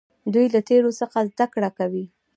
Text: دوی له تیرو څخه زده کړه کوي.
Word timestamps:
دوی 0.33 0.47
له 0.53 0.59
تیرو 0.67 0.91
څخه 0.99 1.17
زده 1.31 1.45
کړه 1.53 1.69
کوي. 1.77 2.05